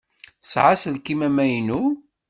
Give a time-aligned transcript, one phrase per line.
[0.41, 1.81] Tesɛa aselkim amaynu?